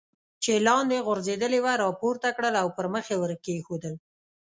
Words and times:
چې 0.43 0.53
لاندې 0.67 1.03
غورځېدلې 1.07 1.59
وه 1.61 1.73
را 1.81 1.89
پورته 1.99 2.29
کړل 2.37 2.55
او 2.61 2.67
پر 2.75 2.85
مخ 2.93 3.05
یې 3.11 3.17
ور 3.19 3.31
کېښودل. 3.45 3.93